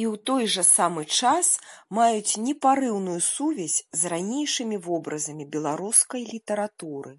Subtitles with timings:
[0.00, 1.48] І ў той жа самы час
[1.98, 7.12] маюць непарыўную сувязь з ранейшымі вобразамі беларускай літаратуры.